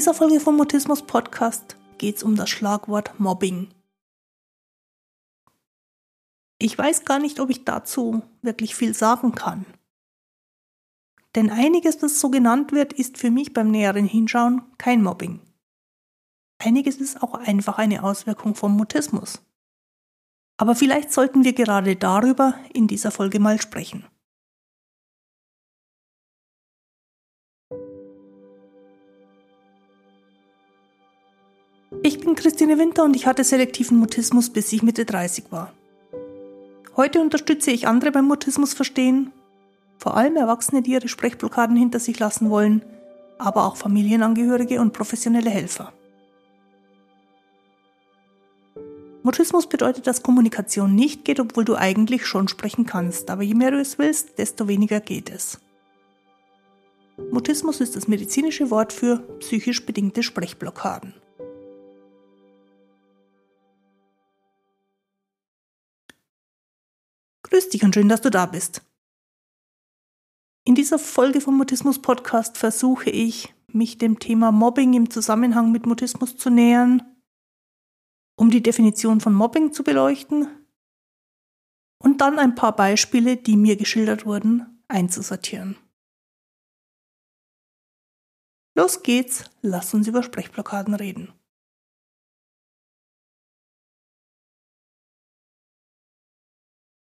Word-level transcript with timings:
In 0.00 0.04
dieser 0.04 0.14
Folge 0.14 0.40
vom 0.40 0.56
Mutismus 0.56 1.02
Podcast 1.02 1.76
geht 1.98 2.16
es 2.16 2.22
um 2.22 2.34
das 2.34 2.48
Schlagwort 2.48 3.20
Mobbing. 3.20 3.68
Ich 6.58 6.78
weiß 6.78 7.04
gar 7.04 7.18
nicht, 7.18 7.38
ob 7.38 7.50
ich 7.50 7.66
dazu 7.66 8.22
wirklich 8.40 8.74
viel 8.74 8.94
sagen 8.94 9.34
kann. 9.34 9.66
Denn 11.34 11.50
einiges, 11.50 11.98
das 11.98 12.18
so 12.18 12.30
genannt 12.30 12.72
wird, 12.72 12.94
ist 12.94 13.18
für 13.18 13.30
mich 13.30 13.52
beim 13.52 13.70
näheren 13.70 14.06
Hinschauen 14.06 14.62
kein 14.78 15.02
Mobbing. 15.02 15.40
Einiges 16.56 16.96
ist 16.96 17.22
auch 17.22 17.34
einfach 17.34 17.76
eine 17.76 18.02
Auswirkung 18.02 18.54
vom 18.54 18.74
Mutismus. 18.78 19.42
Aber 20.56 20.74
vielleicht 20.74 21.12
sollten 21.12 21.44
wir 21.44 21.52
gerade 21.52 21.94
darüber 21.94 22.54
in 22.72 22.86
dieser 22.86 23.10
Folge 23.10 23.38
mal 23.38 23.60
sprechen. 23.60 24.06
Ich 32.10 32.18
bin 32.18 32.34
Christine 32.34 32.76
Winter 32.76 33.04
und 33.04 33.14
ich 33.14 33.28
hatte 33.28 33.44
selektiven 33.44 33.96
Mutismus, 33.96 34.50
bis 34.50 34.72
ich 34.72 34.82
Mitte 34.82 35.04
30 35.04 35.44
war. 35.52 35.72
Heute 36.96 37.20
unterstütze 37.20 37.70
ich 37.70 37.86
andere 37.86 38.10
beim 38.10 38.24
Mutismus 38.24 38.74
verstehen, 38.74 39.30
vor 39.96 40.16
allem 40.16 40.34
Erwachsene, 40.34 40.82
die 40.82 40.90
ihre 40.90 41.06
Sprechblockaden 41.06 41.76
hinter 41.76 42.00
sich 42.00 42.18
lassen 42.18 42.50
wollen, 42.50 42.82
aber 43.38 43.64
auch 43.64 43.76
Familienangehörige 43.76 44.80
und 44.80 44.92
professionelle 44.92 45.50
Helfer. 45.50 45.92
Mutismus 49.22 49.68
bedeutet, 49.68 50.08
dass 50.08 50.24
Kommunikation 50.24 50.96
nicht 50.96 51.24
geht, 51.24 51.38
obwohl 51.38 51.64
du 51.64 51.76
eigentlich 51.76 52.26
schon 52.26 52.48
sprechen 52.48 52.86
kannst, 52.86 53.30
aber 53.30 53.44
je 53.44 53.54
mehr 53.54 53.70
du 53.70 53.78
es 53.78 53.98
willst, 53.98 54.36
desto 54.36 54.66
weniger 54.66 54.98
geht 54.98 55.30
es. 55.30 55.60
Mutismus 57.30 57.80
ist 57.80 57.94
das 57.94 58.08
medizinische 58.08 58.68
Wort 58.72 58.92
für 58.92 59.18
psychisch 59.38 59.86
bedingte 59.86 60.24
Sprechblockaden. 60.24 61.14
Grüß 67.50 67.68
dich 67.68 67.82
und 67.82 67.94
schön, 67.94 68.08
dass 68.08 68.20
du 68.20 68.30
da 68.30 68.46
bist. 68.46 68.82
In 70.64 70.76
dieser 70.76 71.00
Folge 71.00 71.40
vom 71.40 71.56
Mutismus 71.56 72.00
Podcast 72.00 72.56
versuche 72.56 73.10
ich, 73.10 73.52
mich 73.66 73.98
dem 73.98 74.20
Thema 74.20 74.52
Mobbing 74.52 74.94
im 74.94 75.10
Zusammenhang 75.10 75.72
mit 75.72 75.84
Mutismus 75.84 76.36
zu 76.36 76.48
nähern, 76.48 77.02
um 78.36 78.50
die 78.50 78.62
Definition 78.62 79.20
von 79.20 79.34
Mobbing 79.34 79.72
zu 79.72 79.82
beleuchten 79.82 80.48
und 81.98 82.20
dann 82.20 82.38
ein 82.38 82.54
paar 82.54 82.74
Beispiele, 82.74 83.36
die 83.36 83.56
mir 83.56 83.76
geschildert 83.76 84.26
wurden, 84.26 84.82
einzusortieren. 84.86 85.76
Los 88.76 89.02
geht's, 89.02 89.50
lass 89.60 89.92
uns 89.92 90.06
über 90.06 90.22
Sprechblockaden 90.22 90.94
reden. 90.94 91.32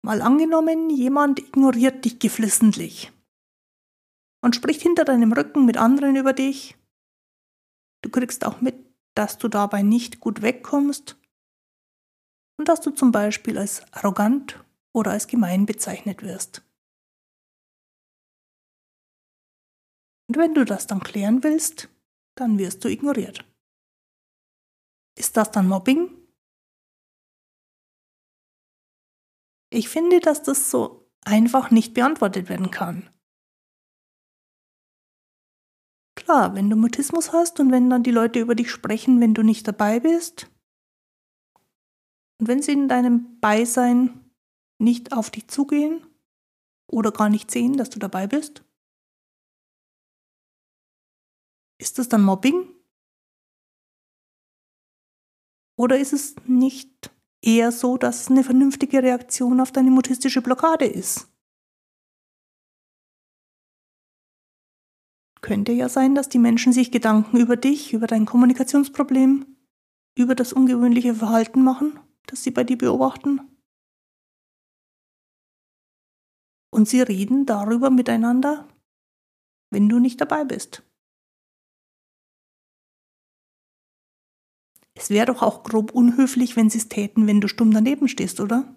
Mal 0.03 0.21
angenommen, 0.21 0.89
jemand 0.89 1.39
ignoriert 1.39 2.03
dich 2.05 2.19
geflissentlich 2.19 3.11
und 4.43 4.55
spricht 4.55 4.81
hinter 4.81 5.05
deinem 5.05 5.31
Rücken 5.31 5.66
mit 5.66 5.77
anderen 5.77 6.16
über 6.16 6.33
dich. 6.33 6.75
Du 8.02 8.09
kriegst 8.09 8.43
auch 8.43 8.61
mit, 8.61 8.75
dass 9.16 9.38
du 9.38 9.47
dabei 9.47 9.83
nicht 9.83 10.19
gut 10.19 10.41
wegkommst 10.41 11.17
und 12.58 12.67
dass 12.67 12.81
du 12.81 12.91
zum 12.91 13.11
Beispiel 13.11 13.58
als 13.58 13.83
arrogant 13.93 14.63
oder 14.93 15.11
als 15.11 15.27
gemein 15.27 15.66
bezeichnet 15.66 16.23
wirst. 16.23 16.63
Und 20.27 20.37
wenn 20.37 20.53
du 20.53 20.65
das 20.65 20.87
dann 20.87 21.02
klären 21.02 21.43
willst, 21.43 21.89
dann 22.36 22.58
wirst 22.58 22.83
du 22.83 22.87
ignoriert. 22.87 23.45
Ist 25.17 25.37
das 25.37 25.52
dann 25.52 25.67
Mobbing? 25.67 26.20
Ich 29.73 29.87
finde, 29.87 30.20
dass 30.20 30.43
das 30.43 30.70
so 30.70 31.09
einfach 31.23 31.71
nicht 31.71 31.93
beantwortet 31.93 32.49
werden 32.49 32.71
kann. 32.71 33.09
Klar, 36.15 36.55
wenn 36.55 36.70
du 36.70 36.76
Mutismus 36.76 37.32
hast 37.32 37.59
und 37.61 37.71
wenn 37.71 37.89
dann 37.89 38.04
die 38.04 38.11
Leute 38.11 38.39
über 38.39 38.54
dich 38.54 38.70
sprechen, 38.70 39.21
wenn 39.21 39.33
du 39.33 39.43
nicht 39.43 39.65
dabei 39.67 40.02
bist 40.02 40.52
und 42.39 42.48
wenn 42.49 42.61
sie 42.61 42.73
in 42.73 42.89
deinem 42.89 43.39
Beisein 43.39 44.30
nicht 44.77 45.14
auf 45.14 45.30
dich 45.32 45.48
zugehen 45.48 46.05
oder 46.92 47.11
gar 47.11 47.30
nicht 47.30 47.49
sehen, 47.49 47.77
dass 47.77 47.89
du 47.89 47.98
dabei 47.98 48.27
bist, 48.27 48.65
ist 51.80 51.98
das 51.98 52.09
dann 52.09 52.23
Mobbing? 52.23 52.67
Oder 55.77 55.98
ist 55.98 56.14
es 56.14 56.36
nicht 56.45 57.09
eher 57.41 57.71
so, 57.71 57.97
dass 57.97 58.29
eine 58.29 58.43
vernünftige 58.43 59.02
Reaktion 59.02 59.59
auf 59.59 59.71
deine 59.71 59.91
mutistische 59.91 60.41
Blockade 60.41 60.85
ist. 60.85 61.27
Könnte 65.41 65.71
ja 65.71 65.89
sein, 65.89 66.13
dass 66.13 66.29
die 66.29 66.37
Menschen 66.37 66.71
sich 66.71 66.91
Gedanken 66.91 67.37
über 67.37 67.57
dich, 67.57 67.93
über 67.93 68.05
dein 68.05 68.25
Kommunikationsproblem, 68.25 69.57
über 70.15 70.35
das 70.35 70.53
ungewöhnliche 70.53 71.15
Verhalten 71.15 71.63
machen, 71.63 71.99
das 72.27 72.43
sie 72.43 72.52
bei 72.52 72.63
dir 72.63 72.77
beobachten. 72.77 73.41
Und 76.71 76.87
sie 76.87 77.02
reden 77.02 77.45
darüber 77.45 77.89
miteinander, 77.89 78.67
wenn 79.71 79.89
du 79.89 79.99
nicht 79.99 80.21
dabei 80.21 80.45
bist. 80.45 80.83
Es 85.02 85.10
wäre 85.10 85.26
doch 85.26 85.42
auch 85.42 85.64
grob 85.64 85.94
unhöflich, 85.94 86.56
wenn 86.56 86.70
sie 86.70 86.78
es 86.78 86.88
täten, 86.88 87.26
wenn 87.26 87.42
du 87.42 87.48
stumm 87.48 87.73
daneben 87.73 88.08
stehst, 88.08 88.39
oder? 88.39 88.76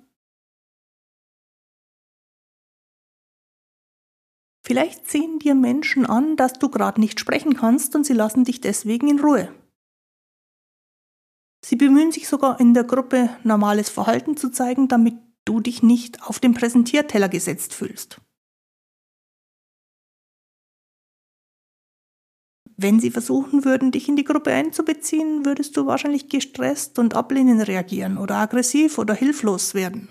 Vielleicht 4.67 5.07
sehen 5.07 5.39
dir 5.39 5.55
Menschen 5.55 6.07
an, 6.07 6.37
dass 6.37 6.55
du 6.55 6.71
gerade 6.71 6.99
nicht 6.99 7.21
sprechen 7.21 7.55
kannst 7.55 7.95
und 7.95 8.07
sie 8.07 8.15
lassen 8.15 8.45
dich 8.45 8.63
deswegen 8.63 9.09
in 9.09 9.21
Ruhe. 9.21 9.55
Sie 11.63 11.77
bemühen 11.77 12.11
sich 12.11 12.27
sogar 12.27 12.59
in 12.59 12.73
der 12.73 12.85
Gruppe 12.85 13.29
normales 13.43 13.91
Verhalten 13.91 14.39
zu 14.39 14.51
zeigen, 14.51 14.89
damit 14.89 15.17
du 15.45 15.61
dich 15.61 15.83
nicht 15.83 16.23
auf 16.23 16.41
den 16.41 16.55
Präsentierteller 16.55 17.29
gesetzt 17.29 17.75
fühlst. 17.75 18.23
Wenn 22.77 22.99
sie 22.99 23.11
versuchen 23.11 23.65
würden, 23.65 23.93
dich 23.93 24.09
in 24.09 24.17
die 24.17 24.25
Gruppe 24.25 24.53
einzubeziehen, 24.53 25.45
würdest 25.45 25.77
du 25.77 25.87
wahrscheinlich 25.87 26.29
gestresst 26.29 26.99
und 26.99 27.15
ablehnend 27.15 27.69
reagieren 27.69 28.19
oder 28.19 28.37
aggressiv 28.37 28.99
oder 28.99 29.15
hilflos 29.15 29.75
werden. 29.75 30.09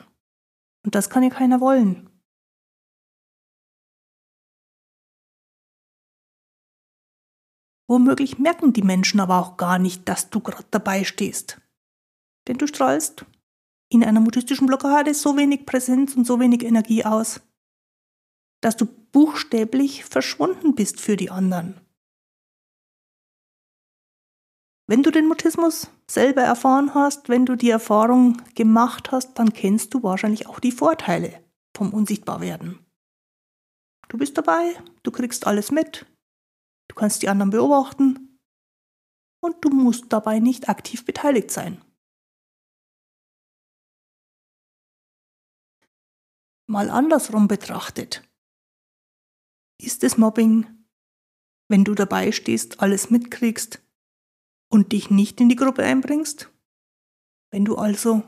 Und 0.85 0.95
das 0.95 1.09
kann 1.09 1.23
ja 1.23 1.29
keiner 1.29 1.59
wollen. 1.59 2.09
Womöglich 7.89 8.39
merken 8.39 8.71
die 8.71 8.81
Menschen 8.81 9.19
aber 9.19 9.39
auch 9.39 9.57
gar 9.57 9.77
nicht, 9.77 10.07
dass 10.07 10.29
du 10.29 10.39
gerade 10.39 10.65
dabei 10.71 11.03
stehst. 11.03 11.61
Denn 12.47 12.57
du 12.57 12.65
strahlst 12.65 13.25
in 13.89 14.03
einer 14.03 14.21
mutistischen 14.21 14.67
Blockade 14.67 15.13
so 15.13 15.37
wenig 15.37 15.65
Präsenz 15.65 16.15
und 16.15 16.25
so 16.25 16.39
wenig 16.39 16.63
Energie 16.63 17.03
aus, 17.03 17.41
dass 18.61 18.77
du 18.77 18.85
buchstäblich 18.85 20.05
verschwunden 20.05 20.75
bist 20.75 21.01
für 21.01 21.17
die 21.17 21.29
anderen. 21.29 21.82
Wenn 24.93 25.01
du 25.01 25.09
den 25.09 25.27
Mutismus 25.27 25.89
selber 26.05 26.43
erfahren 26.43 26.93
hast, 26.93 27.27
wenn 27.27 27.47
du 27.47 27.55
die 27.55 27.71
Erfahrung 27.71 28.39
gemacht 28.53 29.11
hast, 29.11 29.33
dann 29.39 29.51
kennst 29.51 29.91
du 29.95 30.03
wahrscheinlich 30.03 30.45
auch 30.45 30.59
die 30.59 30.71
Vorteile 30.71 31.43
vom 31.75 31.91
Unsichtbarwerden. 31.91 32.77
Du 34.07 34.19
bist 34.19 34.37
dabei, 34.37 34.79
du 35.01 35.09
kriegst 35.09 35.47
alles 35.47 35.71
mit, 35.71 36.05
du 36.89 36.93
kannst 36.93 37.23
die 37.23 37.29
anderen 37.29 37.49
beobachten 37.49 38.37
und 39.41 39.65
du 39.65 39.71
musst 39.71 40.13
dabei 40.13 40.37
nicht 40.37 40.69
aktiv 40.69 41.05
beteiligt 41.05 41.49
sein. 41.49 41.83
Mal 46.67 46.91
andersrum 46.91 47.47
betrachtet. 47.47 48.21
Ist 49.81 50.03
es 50.03 50.19
Mobbing, 50.19 50.85
wenn 51.67 51.83
du 51.83 51.95
dabei 51.95 52.31
stehst, 52.31 52.79
alles 52.79 53.09
mitkriegst, 53.09 53.82
und 54.73 54.91
dich 54.91 55.11
nicht 55.11 55.39
in 55.39 55.49
die 55.49 55.55
Gruppe 55.55 55.83
einbringst, 55.83 56.51
wenn 57.51 57.63
du 57.63 57.75
also 57.75 58.23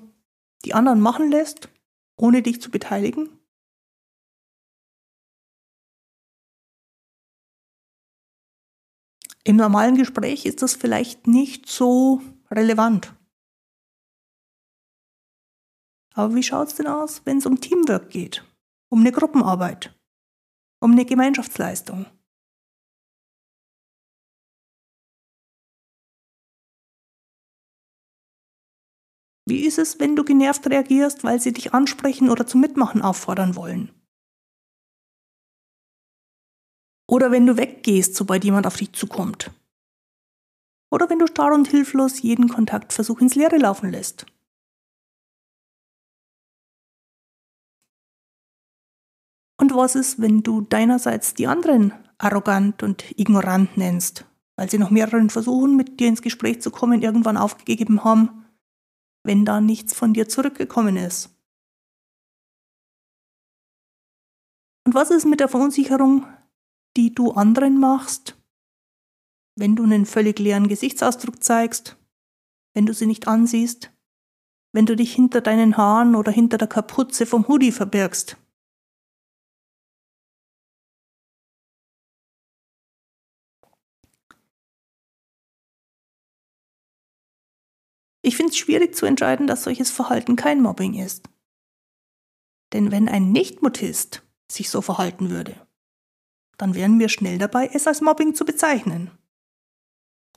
die 0.64 0.76
anderen 0.76 1.02
machen 1.02 1.32
lässt, 1.32 1.70
ohne 2.18 2.44
dich 2.44 2.62
zu 2.62 2.70
beteiligen? 2.70 3.30
Im 9.44 9.56
normalen 9.56 9.98
Gespräch 9.98 10.46
ist 10.46 10.62
das 10.62 10.76
vielleicht 10.76 11.26
nicht 11.26 11.68
so 11.68 12.22
relevant. 12.52 13.16
Aber 16.14 16.36
wie 16.36 16.44
schaut 16.44 16.68
es 16.68 16.76
denn 16.76 16.86
aus, 16.86 17.26
wenn 17.26 17.40
es 17.40 17.48
um 17.48 17.60
Teamwork 17.60 18.12
geht, 18.12 18.46
um 18.90 19.00
eine 19.00 19.12
Gruppenarbeit, 19.12 20.00
um 20.80 20.92
eine 20.92 21.06
Gemeinschaftsleistung? 21.06 22.06
Wie 29.48 29.66
ist 29.66 29.78
es, 29.78 30.00
wenn 30.00 30.16
du 30.16 30.24
genervt 30.24 30.68
reagierst, 30.68 31.24
weil 31.24 31.40
sie 31.40 31.54
dich 31.54 31.74
ansprechen 31.74 32.30
oder 32.30 32.48
zum 32.48 32.62
Mitmachen 32.62 33.04
auffordern 33.04 33.56
wollen? 33.56 33.92
Oder 37.08 37.30
wenn 37.30 37.46
du 37.46 37.56
weggehst, 37.56 38.16
sobald 38.16 38.44
jemand 38.44 38.66
auf 38.66 38.78
dich 38.78 38.94
zukommt? 38.94 39.52
Oder 40.92 41.10
wenn 41.10 41.20
du 41.20 41.28
starr 41.28 41.54
und 41.54 41.68
hilflos 41.68 42.22
jeden 42.22 42.50
Kontaktversuch 42.50 43.22
ins 43.22 43.36
Leere 43.36 43.58
laufen 43.58 43.92
lässt? 43.92 44.26
Und 49.60 49.76
was 49.76 49.96
ist, 49.96 50.20
wenn 50.20 50.42
du 50.42 50.62
deinerseits 50.62 51.34
die 51.34 51.48
anderen 51.48 51.94
arrogant 52.18 52.82
und 52.82 53.18
ignorant 53.18 53.78
nennst, 53.78 54.26
weil 54.56 54.70
sie 54.70 54.78
nach 54.80 54.90
mehreren 54.90 55.30
Versuchen 55.30 55.76
mit 55.76 56.00
dir 56.00 56.08
ins 56.08 56.22
Gespräch 56.22 56.62
zu 56.62 56.72
kommen 56.72 57.02
irgendwann 57.02 57.38
aufgegeben 57.38 58.04
haben, 58.04 58.45
wenn 59.26 59.44
da 59.44 59.60
nichts 59.60 59.94
von 59.94 60.14
dir 60.14 60.30
zurückgekommen 60.30 60.98
ist? 60.98 61.36
Und 64.86 64.94
was 64.94 65.10
ist 65.10 65.26
mit 65.26 65.40
der 65.40 65.48
Verunsicherung, 65.48 66.28
die 66.96 67.14
du 67.14 67.32
anderen 67.32 67.80
machst, 67.80 68.38
wenn 69.58 69.76
du 69.76 69.84
einen 69.84 70.06
völlig 70.06 70.38
leeren 70.38 70.68
Gesichtsausdruck 70.68 71.44
zeigst, 71.44 71.98
wenn 72.76 72.86
du 72.86 72.94
sie 72.94 73.08
nicht 73.08 73.28
ansiehst, 73.28 73.92
wenn 74.74 74.86
du 74.86 74.96
dich 74.96 75.16
hinter 75.16 75.42
deinen 75.42 75.76
Haaren 75.76 76.16
oder 76.16 76.32
hinter 76.32 76.58
der 76.58 76.68
Kapuze 76.68 77.26
vom 77.26 77.48
Hoodie 77.48 77.72
verbirgst? 77.72 78.38
Ich 88.26 88.38
finde 88.38 88.54
es 88.54 88.58
schwierig 88.58 88.96
zu 88.96 89.06
entscheiden, 89.06 89.46
dass 89.46 89.66
solches 89.66 89.92
Verhalten 89.92 90.36
kein 90.36 90.60
Mobbing 90.60 90.96
ist. 90.96 91.30
Denn 92.74 92.92
wenn 92.92 93.08
ein 93.08 93.32
Nicht-Mutist 93.32 94.24
sich 94.52 94.72
so 94.72 94.82
verhalten 94.82 95.30
würde, 95.30 95.56
dann 96.58 96.74
wären 96.74 96.98
wir 96.98 97.10
schnell 97.10 97.38
dabei, 97.38 97.70
es 97.72 97.86
als 97.86 98.02
Mobbing 98.02 98.34
zu 98.34 98.44
bezeichnen. 98.44 99.12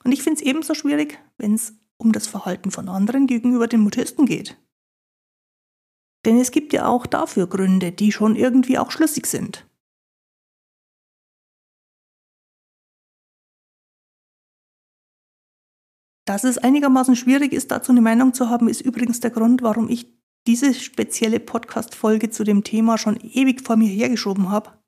Und 0.04 0.12
ich 0.12 0.22
finde 0.22 0.38
es 0.38 0.46
ebenso 0.46 0.74
schwierig, 0.74 1.18
wenn 1.38 1.54
es 1.54 1.76
um 1.96 2.12
das 2.12 2.26
Verhalten 2.26 2.70
von 2.70 2.90
anderen 2.90 3.26
gegenüber 3.26 3.68
den 3.68 3.80
Mutisten 3.80 4.26
geht. 4.26 4.58
Denn 6.26 6.38
es 6.38 6.50
gibt 6.50 6.74
ja 6.74 6.88
auch 6.88 7.06
dafür 7.06 7.46
Gründe, 7.46 7.90
die 7.90 8.12
schon 8.12 8.36
irgendwie 8.36 8.78
auch 8.78 8.90
schlüssig 8.90 9.24
sind. 9.26 9.66
Dass 16.28 16.44
es 16.44 16.58
einigermaßen 16.58 17.16
schwierig 17.16 17.54
ist, 17.54 17.70
dazu 17.70 17.90
eine 17.90 18.02
Meinung 18.02 18.34
zu 18.34 18.50
haben, 18.50 18.68
ist 18.68 18.82
übrigens 18.82 19.18
der 19.20 19.30
Grund, 19.30 19.62
warum 19.62 19.88
ich 19.88 20.14
diese 20.46 20.74
spezielle 20.74 21.40
Podcast-Folge 21.40 22.28
zu 22.28 22.44
dem 22.44 22.64
Thema 22.64 22.98
schon 22.98 23.16
ewig 23.16 23.62
vor 23.62 23.76
mir 23.76 23.88
hergeschoben 23.88 24.50
habe. 24.50 24.78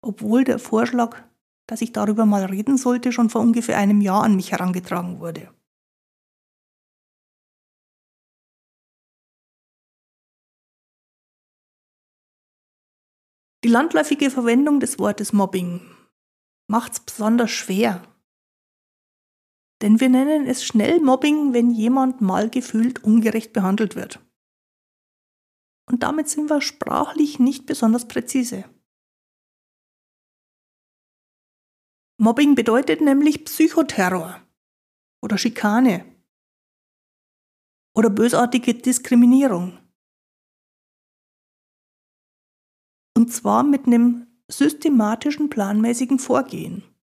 Obwohl 0.00 0.44
der 0.44 0.58
Vorschlag, 0.58 1.22
dass 1.66 1.82
ich 1.82 1.92
darüber 1.92 2.24
mal 2.24 2.46
reden 2.46 2.78
sollte, 2.78 3.12
schon 3.12 3.28
vor 3.28 3.42
ungefähr 3.42 3.76
einem 3.76 4.00
Jahr 4.00 4.22
an 4.22 4.34
mich 4.34 4.52
herangetragen 4.52 5.20
wurde. 5.20 5.54
Die 13.62 13.68
landläufige 13.68 14.30
Verwendung 14.30 14.80
des 14.80 14.98
Wortes 14.98 15.34
Mobbing 15.34 15.82
macht 16.66 16.92
es 16.94 17.00
besonders 17.00 17.50
schwer, 17.50 18.00
denn 19.86 20.00
wir 20.00 20.08
nennen 20.08 20.48
es 20.48 20.64
schnell 20.64 21.00
Mobbing, 21.00 21.52
wenn 21.52 21.70
jemand 21.70 22.20
mal 22.20 22.50
gefühlt 22.50 23.04
ungerecht 23.04 23.52
behandelt 23.52 23.94
wird. 23.94 24.18
Und 25.88 26.02
damit 26.02 26.28
sind 26.28 26.50
wir 26.50 26.60
sprachlich 26.60 27.38
nicht 27.38 27.66
besonders 27.66 28.08
präzise. 28.08 28.64
Mobbing 32.18 32.56
bedeutet 32.56 33.00
nämlich 33.00 33.44
Psychoterror 33.44 34.44
oder 35.22 35.38
Schikane 35.38 36.04
oder 37.94 38.10
bösartige 38.10 38.74
Diskriminierung. 38.74 39.78
Und 43.16 43.32
zwar 43.32 43.62
mit 43.62 43.86
einem 43.86 44.26
systematischen, 44.48 45.48
planmäßigen 45.48 46.18
Vorgehen 46.18 46.95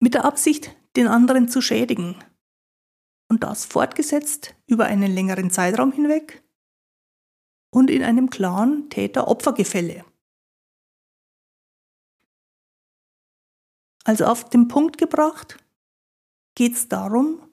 mit 0.00 0.14
der 0.14 0.24
Absicht, 0.24 0.76
den 0.96 1.06
anderen 1.06 1.48
zu 1.48 1.60
schädigen. 1.60 2.16
Und 3.28 3.44
das 3.44 3.64
fortgesetzt 3.64 4.56
über 4.66 4.86
einen 4.86 5.12
längeren 5.12 5.50
Zeitraum 5.50 5.92
hinweg 5.92 6.42
und 7.72 7.88
in 7.90 8.02
einem 8.02 8.28
klaren 8.28 8.90
Täter-Opfer-Gefälle. 8.90 10.04
Also 14.04 14.24
auf 14.24 14.48
den 14.50 14.66
Punkt 14.66 14.98
gebracht 14.98 15.58
geht 16.56 16.72
es 16.72 16.88
darum, 16.88 17.48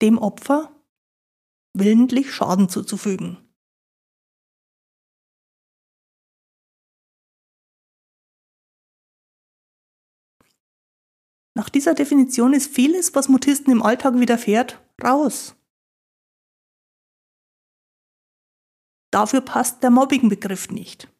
dem 0.00 0.18
Opfer 0.18 0.72
willentlich 1.72 2.32
Schaden 2.32 2.68
zuzufügen. 2.68 3.49
Nach 11.60 11.68
dieser 11.68 11.92
Definition 11.92 12.54
ist 12.54 12.74
vieles, 12.74 13.14
was 13.14 13.28
Mutisten 13.28 13.70
im 13.70 13.82
Alltag 13.82 14.18
widerfährt, 14.18 14.80
raus. 15.04 15.54
Dafür 19.10 19.42
passt 19.42 19.82
der 19.82 19.90
Mobbing-Begriff 19.90 20.70
nicht. 20.70 21.12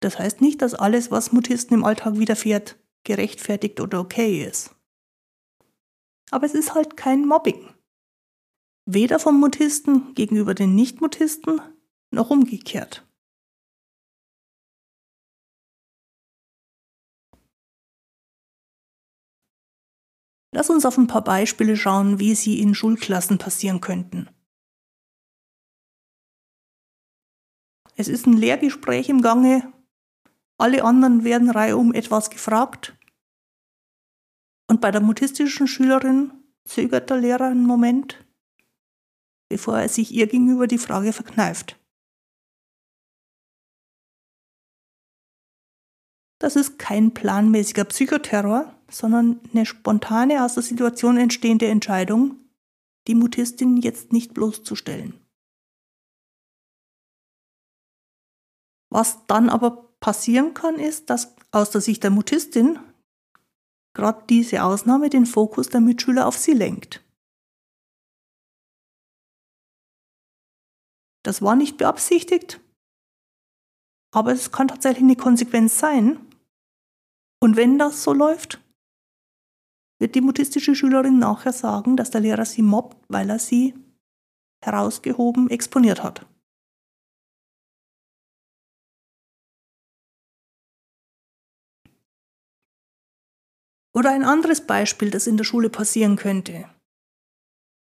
Das 0.00 0.18
heißt 0.18 0.40
nicht, 0.40 0.62
dass 0.62 0.72
alles, 0.72 1.10
was 1.10 1.32
Mutisten 1.32 1.74
im 1.74 1.84
Alltag 1.84 2.16
widerfährt, 2.18 2.82
gerechtfertigt 3.04 3.82
oder 3.82 4.00
okay 4.00 4.42
ist. 4.42 4.74
Aber 6.30 6.46
es 6.46 6.54
ist 6.54 6.72
halt 6.72 6.96
kein 6.96 7.26
Mobbing. 7.26 7.68
Weder 8.86 9.18
vom 9.18 9.38
Mutisten 9.38 10.14
gegenüber 10.14 10.54
den 10.54 10.74
Nicht-Mutisten 10.74 11.60
noch 12.10 12.30
umgekehrt. 12.30 13.05
Lass 20.56 20.70
uns 20.70 20.86
auf 20.86 20.96
ein 20.96 21.06
paar 21.06 21.22
Beispiele 21.22 21.76
schauen, 21.76 22.18
wie 22.18 22.34
sie 22.34 22.62
in 22.62 22.74
Schulklassen 22.74 23.36
passieren 23.36 23.82
könnten. 23.82 24.30
Es 27.94 28.08
ist 28.08 28.26
ein 28.26 28.32
Lehrgespräch 28.32 29.10
im 29.10 29.20
Gange, 29.20 29.70
alle 30.56 30.82
anderen 30.82 31.24
werden 31.24 31.50
reihum 31.50 31.92
etwas 31.92 32.30
gefragt. 32.30 32.96
Und 34.66 34.80
bei 34.80 34.90
der 34.90 35.02
mutistischen 35.02 35.66
Schülerin 35.66 36.32
zögert 36.64 37.10
der 37.10 37.18
Lehrer 37.18 37.48
einen 37.48 37.66
Moment, 37.66 38.26
bevor 39.50 39.78
er 39.78 39.90
sich 39.90 40.10
ihr 40.10 40.26
gegenüber 40.26 40.66
die 40.66 40.78
Frage 40.78 41.12
verkneift. 41.12 41.78
Das 46.38 46.56
ist 46.56 46.78
kein 46.78 47.12
planmäßiger 47.12 47.84
Psychoterror, 47.84 48.75
sondern 48.88 49.40
eine 49.52 49.66
spontane 49.66 50.44
aus 50.44 50.54
der 50.54 50.62
Situation 50.62 51.16
entstehende 51.16 51.66
Entscheidung, 51.66 52.36
die 53.06 53.14
Mutistin 53.14 53.76
jetzt 53.76 54.12
nicht 54.12 54.34
bloßzustellen. 54.34 55.14
Was 58.90 59.26
dann 59.26 59.50
aber 59.50 59.94
passieren 60.00 60.54
kann, 60.54 60.76
ist, 60.76 61.10
dass 61.10 61.34
aus 61.50 61.70
der 61.70 61.80
Sicht 61.80 62.02
der 62.02 62.10
Mutistin 62.10 62.78
gerade 63.94 64.24
diese 64.28 64.62
Ausnahme 64.62 65.10
den 65.10 65.26
Fokus 65.26 65.68
der 65.68 65.80
Mitschüler 65.80 66.26
auf 66.26 66.36
sie 66.36 66.52
lenkt. 66.52 67.02
Das 71.24 71.42
war 71.42 71.56
nicht 71.56 71.76
beabsichtigt, 71.76 72.60
aber 74.14 74.32
es 74.32 74.52
kann 74.52 74.68
tatsächlich 74.68 75.02
eine 75.02 75.16
Konsequenz 75.16 75.78
sein. 75.78 76.20
Und 77.40 77.56
wenn 77.56 77.78
das 77.78 78.04
so 78.04 78.12
läuft, 78.12 78.60
wird 79.98 80.14
die 80.14 80.20
mutistische 80.20 80.74
Schülerin 80.74 81.18
nachher 81.18 81.52
sagen, 81.52 81.96
dass 81.96 82.10
der 82.10 82.20
Lehrer 82.20 82.44
sie 82.44 82.62
mobbt, 82.62 82.96
weil 83.08 83.30
er 83.30 83.38
sie 83.38 83.74
herausgehoben 84.62 85.50
exponiert 85.50 86.02
hat. 86.02 86.26
Oder 93.94 94.10
ein 94.10 94.24
anderes 94.24 94.66
Beispiel, 94.66 95.10
das 95.10 95.26
in 95.26 95.38
der 95.38 95.44
Schule 95.44 95.70
passieren 95.70 96.16
könnte. 96.16 96.68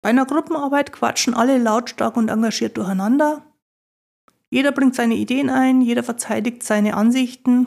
Bei 0.02 0.10
einer 0.10 0.24
Gruppenarbeit 0.24 0.92
quatschen 0.92 1.34
alle 1.34 1.58
lautstark 1.58 2.16
und 2.16 2.28
engagiert 2.28 2.76
durcheinander. 2.76 3.44
Jeder 4.48 4.70
bringt 4.70 4.94
seine 4.94 5.16
Ideen 5.16 5.50
ein, 5.50 5.80
jeder 5.80 6.04
verteidigt 6.04 6.62
seine 6.62 6.94
Ansichten, 6.94 7.66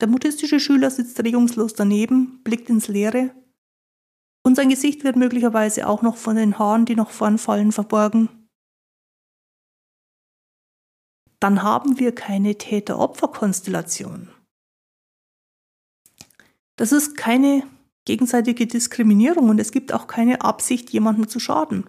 der 0.00 0.08
mutistische 0.08 0.60
Schüler 0.60 0.90
sitzt 0.90 1.22
regungslos 1.22 1.74
daneben, 1.74 2.42
blickt 2.42 2.70
ins 2.70 2.88
Leere 2.88 3.34
Und 4.42 4.56
sein 4.56 4.70
Gesicht 4.70 5.04
wird 5.04 5.16
möglicherweise 5.16 5.86
auch 5.86 6.02
noch 6.02 6.16
von 6.16 6.36
den 6.36 6.58
Haaren, 6.58 6.86
die 6.86 6.96
noch 6.96 7.10
vorn 7.10 7.38
fallen, 7.38 7.72
verborgen. 7.72 8.28
Dann 11.40 11.62
haben 11.62 11.98
wir 11.98 12.14
keine 12.14 12.56
Täter-Opfer-Konstellation. 12.56 14.28
Das 16.76 16.92
ist 16.92 17.16
keine 17.16 17.62
gegenseitige 18.06 18.66
Diskriminierung 18.66 19.50
und 19.50 19.58
es 19.58 19.72
gibt 19.72 19.92
auch 19.92 20.06
keine 20.06 20.40
Absicht, 20.40 20.90
jemandem 20.90 21.28
zu 21.28 21.38
schaden. 21.38 21.84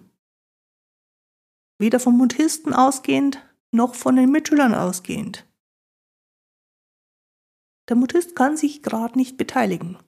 Weder 1.78 1.98
vom 1.98 2.16
Mutisten 2.16 2.74
ausgehend 2.74 3.42
noch 3.72 3.94
von 3.94 4.16
den 4.16 4.30
Mitschülern 4.30 4.74
ausgehend. 4.74 5.46
Der 7.92 7.98
Mutist 7.98 8.34
kann 8.34 8.56
sich 8.56 8.82
gerade 8.82 9.18
nicht 9.18 9.36
beteiligen, 9.36 9.98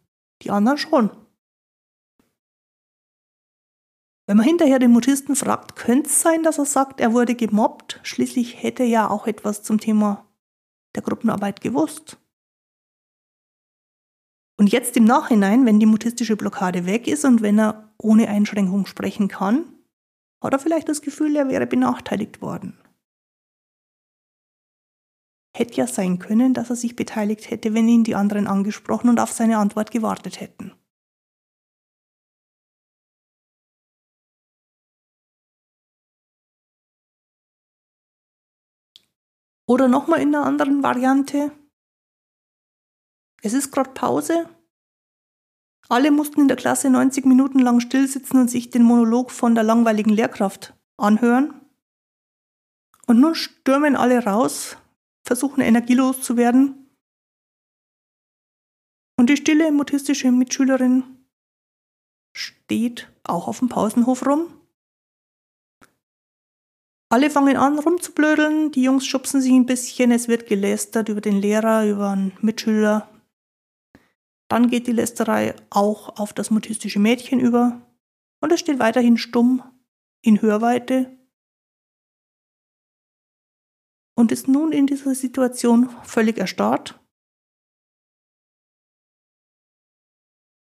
die 0.40 0.50
anderen 0.50 0.78
schon. 0.78 1.10
Wenn 4.26 4.38
man 4.38 4.46
hinterher 4.46 4.78
den 4.78 4.90
Mutisten 4.90 5.36
fragt, 5.36 5.76
könnte 5.76 6.08
es 6.08 6.22
sein, 6.22 6.42
dass 6.42 6.56
er 6.56 6.64
sagt, 6.64 6.98
er 6.98 7.12
wurde 7.12 7.34
gemobbt. 7.34 8.00
Schließlich 8.02 8.62
hätte 8.62 8.84
er 8.84 8.88
ja 8.88 9.10
auch 9.10 9.26
etwas 9.26 9.62
zum 9.62 9.80
Thema 9.80 10.26
der 10.94 11.02
Gruppenarbeit 11.02 11.60
gewusst. 11.60 12.16
Und 14.56 14.72
jetzt 14.72 14.96
im 14.96 15.04
Nachhinein, 15.04 15.66
wenn 15.66 15.78
die 15.78 15.84
mutistische 15.84 16.36
Blockade 16.38 16.86
weg 16.86 17.06
ist 17.06 17.26
und 17.26 17.42
wenn 17.42 17.58
er 17.58 17.92
ohne 17.98 18.30
Einschränkung 18.30 18.86
sprechen 18.86 19.28
kann, 19.28 19.74
hat 20.42 20.54
er 20.54 20.58
vielleicht 20.58 20.88
das 20.88 21.02
Gefühl, 21.02 21.36
er 21.36 21.50
wäre 21.50 21.66
benachteiligt 21.66 22.40
worden. 22.40 22.80
Hätte 25.56 25.75
ja 25.75 25.87
sein 25.87 26.18
können, 26.18 26.52
dass 26.52 26.70
er 26.70 26.76
sich 26.76 26.96
beteiligt 26.96 27.50
hätte, 27.50 27.75
wenn 27.75 27.88
ihn 27.88 28.02
die 28.02 28.16
anderen 28.16 28.49
angesprochen 28.49 29.08
und 29.08 29.20
auf 29.20 29.30
seine 29.30 29.58
Antwort 29.58 29.92
gewartet 29.92 30.40
hätten. 30.40 30.73
Oder 39.66 39.88
nochmal 39.88 40.20
in 40.20 40.34
einer 40.34 40.44
anderen 40.44 40.82
Variante. 40.82 41.52
Es 43.42 43.54
ist 43.54 43.70
gerade 43.70 43.90
Pause. 43.90 44.49
Alle 45.88 46.11
mussten 46.11 46.40
in 46.40 46.49
der 46.49 46.56
Klasse 46.56 46.90
90 46.90 47.26
Minuten 47.26 47.61
lang 47.61 47.80
stillsitzen 47.80 48.40
und 48.40 48.50
sich 48.50 48.70
den 48.70 48.82
Monolog 48.82 49.30
von 49.30 49.54
der 49.54 49.64
langweiligen 49.64 50.11
Lehrkraft 50.11 50.75
anhören. 50.96 51.61
Und 53.06 53.20
nun 53.20 53.34
stürmen 53.34 53.96
alle 53.96 54.25
raus, 54.25 54.78
versuchen 55.24 55.60
energielos 55.60 56.22
zu 56.22 56.36
werden. 56.36 56.90
Und 59.16 59.30
die 59.30 59.36
stille 59.36 59.72
mutistische 59.72 60.30
Mitschülerin 60.30 61.04
steht 62.36 63.10
auch 63.22 63.48
auf 63.48 63.60
dem 63.60 63.68
Pausenhof 63.68 64.26
rum. 64.26 64.52
Alle 67.10 67.30
fangen 67.30 67.56
an 67.56 67.78
rumzublödeln, 67.78 68.72
die 68.72 68.82
Jungs 68.82 69.06
schubsen 69.06 69.40
sich 69.40 69.52
ein 69.52 69.66
bisschen, 69.66 70.10
es 70.10 70.26
wird 70.26 70.48
gelästert 70.48 71.08
über 71.08 71.20
den 71.20 71.40
Lehrer, 71.40 71.86
über 71.86 72.10
einen 72.10 72.36
Mitschüler. 72.40 73.08
Dann 74.48 74.68
geht 74.68 74.88
die 74.88 74.92
Lästerei 74.92 75.54
auch 75.70 76.18
auf 76.18 76.32
das 76.32 76.50
mutistische 76.50 76.98
Mädchen 76.98 77.38
über. 77.38 77.80
Und 78.40 78.52
es 78.52 78.60
steht 78.60 78.78
weiterhin 78.78 79.16
stumm 79.16 79.62
in 80.22 80.42
Hörweite 80.42 81.16
und 84.16 84.33
ist 84.33 84.49
nun 84.49 84.73
in 84.73 84.87
dieser 84.87 85.14
Situation 85.14 85.90
völlig 86.04 86.38
erstarrt. 86.38 87.00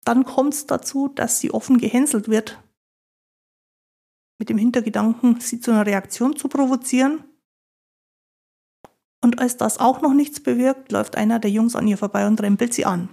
Dann 0.05 0.23
kommt 0.23 0.53
es 0.53 0.67
dazu, 0.67 1.07
dass 1.07 1.39
sie 1.39 1.51
offen 1.51 1.77
gehänselt 1.77 2.27
wird 2.27 2.61
mit 4.37 4.49
dem 4.49 4.57
Hintergedanken, 4.57 5.39
sie 5.39 5.59
zu 5.59 5.71
einer 5.71 5.85
Reaktion 5.85 6.35
zu 6.35 6.47
provozieren. 6.47 7.23
Und 9.23 9.39
als 9.39 9.57
das 9.57 9.79
auch 9.79 10.01
noch 10.01 10.13
nichts 10.13 10.41
bewirkt, 10.41 10.91
läuft 10.91 11.15
einer 11.15 11.39
der 11.39 11.49
Jungs 11.49 11.75
an 11.75 11.87
ihr 11.87 11.97
vorbei 11.97 12.27
und 12.27 12.41
rempelt 12.41 12.73
sie 12.73 12.85
an. 12.85 13.09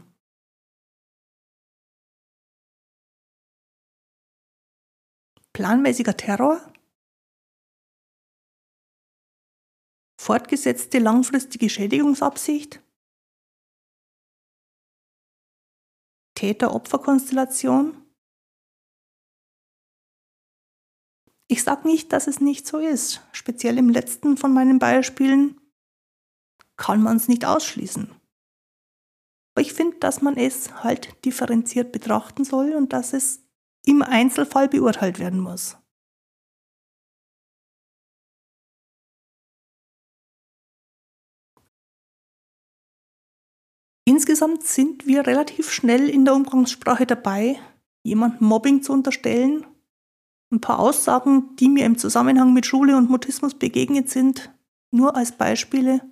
Planmäßiger 5.54 6.16
Terror? 6.16 6.60
Fortgesetzte 10.22 11.00
langfristige 11.00 11.68
Schädigungsabsicht? 11.68 12.80
Täter-Opfer-Konstellation? 16.36 18.06
Ich 21.48 21.64
sage 21.64 21.88
nicht, 21.88 22.12
dass 22.12 22.28
es 22.28 22.40
nicht 22.40 22.68
so 22.68 22.78
ist. 22.78 23.20
Speziell 23.32 23.78
im 23.78 23.88
letzten 23.88 24.36
von 24.36 24.54
meinen 24.54 24.78
Beispielen 24.78 25.60
kann 26.76 27.02
man 27.02 27.16
es 27.16 27.26
nicht 27.26 27.44
ausschließen. 27.44 28.14
Aber 29.54 29.60
ich 29.60 29.72
finde, 29.72 29.98
dass 29.98 30.22
man 30.22 30.36
es 30.36 30.84
halt 30.84 31.24
differenziert 31.24 31.90
betrachten 31.90 32.44
soll 32.44 32.74
und 32.74 32.92
dass 32.92 33.12
es 33.12 33.44
im 33.84 34.02
Einzelfall 34.02 34.68
beurteilt 34.68 35.18
werden 35.18 35.40
muss. 35.40 35.81
Insgesamt 44.12 44.64
sind 44.64 45.06
wir 45.06 45.26
relativ 45.26 45.72
schnell 45.72 46.10
in 46.10 46.26
der 46.26 46.34
Umgangssprache 46.34 47.06
dabei, 47.06 47.58
jemand 48.02 48.42
Mobbing 48.42 48.82
zu 48.82 48.92
unterstellen 48.92 49.64
ein 50.50 50.60
paar 50.60 50.80
Aussagen, 50.80 51.56
die 51.56 51.70
mir 51.70 51.86
im 51.86 51.96
Zusammenhang 51.96 52.52
mit 52.52 52.66
Schule 52.66 52.98
und 52.98 53.08
Mutismus 53.08 53.58
begegnet 53.58 54.10
sind, 54.10 54.54
nur 54.90 55.16
als 55.16 55.32
Beispiele. 55.32 56.02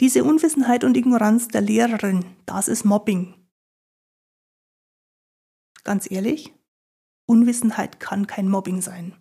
Diese 0.00 0.24
Unwissenheit 0.24 0.82
und 0.82 0.96
Ignoranz 0.96 1.46
der 1.46 1.60
Lehrerin, 1.60 2.24
das 2.44 2.66
ist 2.66 2.84
Mobbing. 2.84 3.36
Ganz 5.84 6.10
ehrlich, 6.10 6.52
Unwissenheit 7.26 8.00
kann 8.00 8.26
kein 8.26 8.48
Mobbing 8.48 8.82
sein. 8.82 9.14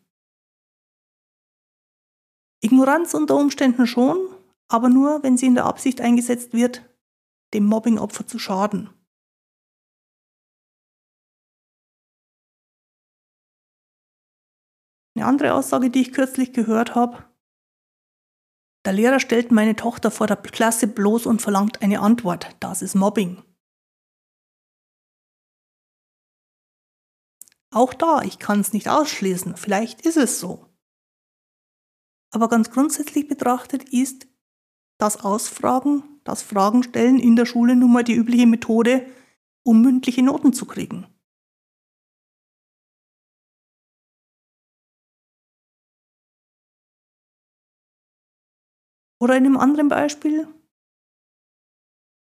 Ignoranz 2.62 3.14
unter 3.14 3.36
Umständen 3.36 3.86
schon, 3.86 4.18
aber 4.68 4.90
nur, 4.90 5.24
wenn 5.24 5.38
sie 5.38 5.46
in 5.46 5.56
der 5.56 5.66
Absicht 5.66 6.02
eingesetzt 6.02 6.54
wird, 6.54 6.84
dem 7.54 7.66
Mobbingopfer 7.66 8.28
zu 8.28 8.40
schaden. 8.40 8.90
Eine 15.16 15.26
andere 15.26 15.54
Aussage, 15.54 15.90
die 15.90 16.02
ich 16.02 16.14
kürzlich 16.14 16.54
gehört 16.54 16.94
habe. 16.94 17.24
Der 18.86 18.94
Lehrer 18.94 19.20
stellt 19.20 19.52
meine 19.52 19.76
Tochter 19.76 20.12
vor 20.12 20.28
der 20.28 20.38
Klasse 20.38 20.88
bloß 20.88 21.26
und 21.26 21.42
verlangt 21.42 21.82
eine 21.82 22.02
Antwort. 22.02 22.56
Das 22.60 22.82
ist 22.82 22.96
Mobbing. 22.96 23.44
Auch 27.72 27.94
da, 27.94 28.22
ich 28.22 28.40
kann 28.40 28.60
es 28.60 28.74
nicht 28.74 28.88
ausschließen. 28.88 29.58
Vielleicht 29.58 30.02
ist 30.02 30.18
es 30.18 30.40
so. 30.40 30.66
Aber 32.32 32.48
ganz 32.48 32.72
grundsätzlich 32.72 33.28
betrachtet 33.28 33.90
ist 33.90 34.28
das 34.98 35.24
Ausfragen, 35.24 36.04
das 36.24 36.42
Fragen 36.42 36.84
stellen 36.84 37.20
in 37.20 37.36
der 37.36 37.46
Schule 37.46 37.76
nun 37.76 37.94
mal 37.94 38.04
die 38.04 38.16
übliche 38.16 38.48
Methode, 38.48 39.06
um 39.64 39.82
mündliche 39.82 40.24
Noten 40.24 40.54
zu 40.54 40.66
kriegen. 40.66 41.06
Oder 49.20 49.36
in 49.36 49.46
einem 49.46 49.58
anderen 49.58 49.90
Beispiel, 49.90 50.48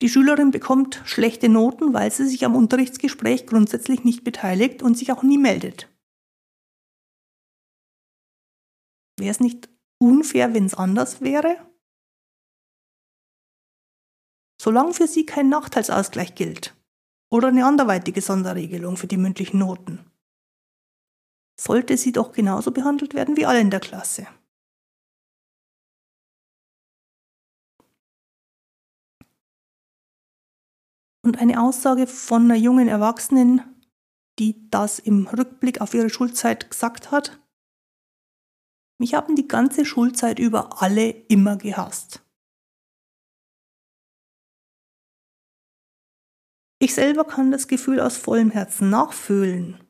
die 0.01 0.07
Schülerin 0.07 0.51
bekommt 0.51 1.01
schlechte 1.05 1.49
Noten, 1.49 1.93
weil 1.93 2.09
sie 2.09 2.25
sich 2.25 2.45
am 2.45 2.55
Unterrichtsgespräch 2.55 3.47
grundsätzlich 3.47 4.05
nicht 4.05 4.23
beteiligt 4.23 4.81
und 4.81 4.97
sich 4.97 5.11
auch 5.11 5.23
nie 5.23 5.37
meldet. 5.37 5.93
Wäre 9.19 9.31
es 9.31 9.41
nicht 9.41 9.69
unfair, 10.01 10.53
wenn 10.53 10.65
es 10.65 10.73
anders 10.73 11.19
wäre? 11.19 11.68
Solange 14.61 14.93
für 14.93 15.07
sie 15.07 15.25
kein 15.25 15.47
Nachteilsausgleich 15.49 16.35
gilt 16.35 16.75
oder 17.31 17.47
eine 17.47 17.65
anderweitige 17.65 18.21
Sonderregelung 18.21 18.97
für 18.97 19.07
die 19.07 19.17
mündlichen 19.17 19.59
Noten, 19.59 20.11
sollte 21.59 21.97
sie 21.97 22.11
doch 22.11 22.33
genauso 22.33 22.71
behandelt 22.71 23.13
werden 23.13 23.37
wie 23.37 23.45
alle 23.45 23.61
in 23.61 23.69
der 23.69 23.79
Klasse. 23.79 24.27
Und 31.21 31.37
eine 31.37 31.61
Aussage 31.61 32.07
von 32.07 32.45
einer 32.45 32.55
jungen 32.55 32.87
Erwachsenen, 32.87 33.61
die 34.39 34.69
das 34.69 34.99
im 34.99 35.27
Rückblick 35.27 35.79
auf 35.79 35.93
ihre 35.93 36.09
Schulzeit 36.09 36.69
gesagt 36.69 37.11
hat. 37.11 37.39
Mich 38.97 39.13
haben 39.13 39.35
die 39.35 39.47
ganze 39.47 39.85
Schulzeit 39.85 40.39
über 40.39 40.81
alle 40.81 41.09
immer 41.09 41.57
gehasst. 41.57 42.25
Ich 46.81 46.93
selber 46.95 47.25
kann 47.25 47.51
das 47.51 47.67
Gefühl 47.67 47.99
aus 47.99 48.17
vollem 48.17 48.51
Herzen 48.51 48.89
nachfühlen. 48.89 49.83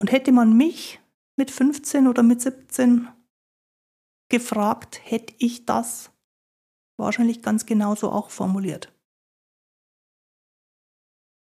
Und 0.00 0.12
hätte 0.12 0.32
man 0.32 0.56
mich 0.56 1.00
mit 1.36 1.50
15 1.50 2.06
oder 2.06 2.22
mit 2.22 2.42
17 2.42 3.08
gefragt, 4.28 5.00
hätte 5.02 5.34
ich 5.38 5.64
das 5.64 6.10
wahrscheinlich 6.98 7.42
ganz 7.42 7.64
genauso 7.64 8.10
auch 8.10 8.30
formuliert. 8.30 8.92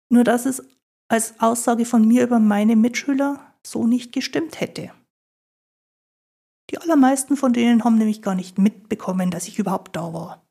Nur 0.10 0.26
dass 0.26 0.46
es 0.46 0.62
als 1.08 1.40
Aussage 1.40 1.86
von 1.86 2.08
mir 2.08 2.24
über 2.24 2.40
meine 2.40 2.76
Mitschüler 2.76 3.56
so 3.66 3.88
nicht 3.88 4.12
gestimmt 4.12 4.60
hätte. 4.60 4.92
Die 6.70 6.78
allermeisten 6.78 7.38
von 7.38 7.54
denen 7.54 7.84
haben 7.84 7.98
nämlich 7.98 8.22
gar 8.22 8.36
nicht 8.36 8.58
mitbekommen, 8.58 9.32
dass 9.32 9.48
ich 9.48 9.60
überhaupt 9.60 9.96
da 9.96 10.14
war. 10.14 10.43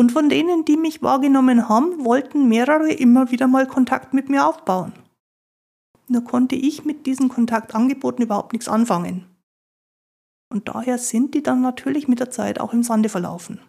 Und 0.00 0.12
von 0.12 0.30
denen, 0.30 0.64
die 0.64 0.78
mich 0.78 1.02
wahrgenommen 1.02 1.68
haben, 1.68 2.06
wollten 2.06 2.48
mehrere 2.48 2.90
immer 2.90 3.30
wieder 3.30 3.46
mal 3.46 3.66
Kontakt 3.66 4.14
mit 4.14 4.30
mir 4.30 4.46
aufbauen. 4.46 4.94
Nur 6.08 6.24
konnte 6.24 6.54
ich 6.54 6.86
mit 6.86 7.04
diesen 7.04 7.28
Kontaktangeboten 7.28 8.24
überhaupt 8.24 8.54
nichts 8.54 8.66
anfangen. 8.66 9.26
Und 10.48 10.68
daher 10.68 10.96
sind 10.96 11.34
die 11.34 11.42
dann 11.42 11.60
natürlich 11.60 12.08
mit 12.08 12.18
der 12.18 12.30
Zeit 12.30 12.60
auch 12.60 12.72
im 12.72 12.82
Sande 12.82 13.10
verlaufen. 13.10 13.60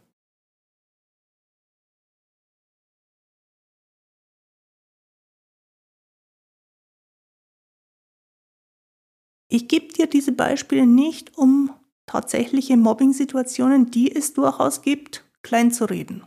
Ich 9.49 9.67
gebe 9.67 9.89
dir 9.91 10.07
diese 10.07 10.31
Beispiele 10.31 10.87
nicht, 10.87 11.37
um 11.37 11.73
tatsächliche 12.05 12.77
Mobbing-Situationen, 12.77 13.91
die 13.91 14.15
es 14.15 14.31
durchaus 14.33 14.81
gibt, 14.81 15.25
klein 15.43 15.71
zu 15.71 15.85
reden. 15.85 16.25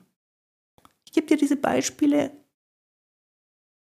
Ich 1.05 1.13
gebe 1.13 1.27
dir 1.27 1.37
diese 1.37 1.57
Beispiele, 1.57 2.45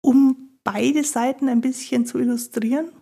um 0.03 0.59
beide 0.65 1.05
Seiten 1.05 1.49
ein 1.49 1.61
bisschen 1.61 2.07
zu 2.07 2.19
illustrieren, 2.19 2.93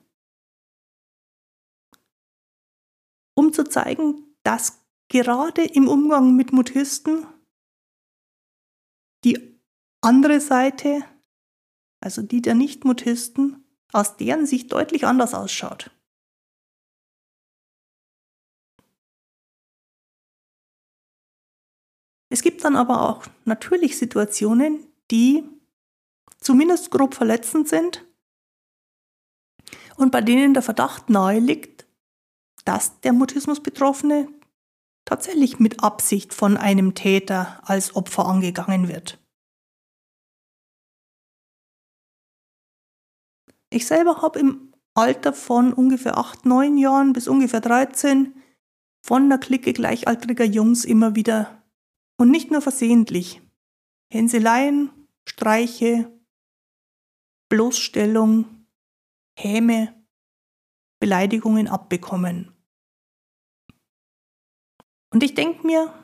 um 3.35 3.53
zu 3.53 3.65
zeigen, 3.65 4.37
dass 4.43 4.85
gerade 5.09 5.65
im 5.65 5.89
Umgang 5.89 6.37
mit 6.37 6.53
Mutisten 6.53 7.27
die 9.25 9.61
andere 10.01 10.41
Seite, 10.41 11.05
also 12.01 12.23
die 12.23 12.41
der 12.41 12.55
Nicht-Mutisten, 12.55 13.65
aus 13.93 14.17
deren 14.17 14.47
Sicht 14.47 14.73
deutlich 14.73 15.05
anders 15.05 15.35
ausschaut. 15.35 15.91
Es 22.31 22.43
gibt 22.43 22.65
dann 22.65 22.77
aber 22.77 23.09
auch 23.09 23.27
natürlich 23.45 23.99
Situationen, 23.99 24.87
die 25.11 25.43
zumindest 26.39 26.91
grob 26.91 27.15
verletzend 27.15 27.69
sind 27.69 28.07
und 29.97 30.13
bei 30.13 30.21
denen 30.21 30.55
der 30.55 30.63
Verdacht 30.63 31.11
nahe 31.11 31.41
liegt, 31.41 31.87
dass 32.65 33.01
der 33.01 33.13
Mutismus-Betroffene 33.13 34.29
tatsächlich 35.05 35.59
mit 35.59 35.83
Absicht 35.83 36.33
von 36.33 36.57
einem 36.57 36.95
Täter 36.95 37.61
als 37.69 37.97
Opfer 37.97 38.27
angegangen 38.27 38.89
wird. 38.89 39.19
Ich 43.71 43.87
selber 43.87 44.23
habe 44.23 44.39
im 44.39 44.73
Alter 44.95 45.33
von 45.33 45.73
ungefähr 45.73 46.17
8, 46.17 46.47
9 46.47 46.79
Jahren 46.79 47.13
bis 47.13 47.29
ungefähr 47.29 47.61
13 47.61 48.35
von 49.05 49.29
der 49.29 49.39
Clique 49.39 49.73
gleichaltriger 49.73 50.45
Jungs 50.45 50.85
immer 50.85 51.15
wieder 51.15 51.60
und 52.21 52.31
nicht 52.31 52.51
nur 52.51 52.61
versehentlich. 52.61 53.41
Hänseleien, 54.13 54.91
Streiche, 55.27 56.13
Bloßstellung, 57.49 58.67
Häme, 59.39 59.95
Beleidigungen 61.01 61.67
abbekommen. 61.67 62.55
Und 65.11 65.23
ich 65.23 65.35
denke 65.35 65.67
mir, 65.67 65.95